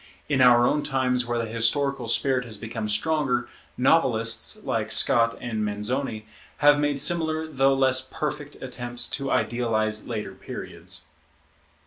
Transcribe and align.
In 0.27 0.41
our 0.41 0.65
own 0.65 0.81
times 0.81 1.27
where 1.27 1.37
the 1.37 1.45
historical 1.45 2.07
spirit 2.07 2.43
has 2.45 2.57
become 2.57 2.89
stronger, 2.89 3.47
novelists, 3.77 4.63
like 4.63 4.89
Scott 4.89 5.37
and 5.39 5.63
Manzoni, 5.63 6.25
have 6.57 6.79
made 6.79 6.99
similar 6.99 7.45
though 7.45 7.75
less 7.75 8.01
perfect 8.11 8.55
attempts 8.63 9.07
to 9.11 9.29
idealize 9.29 10.07
later 10.07 10.33
periods. 10.33 11.03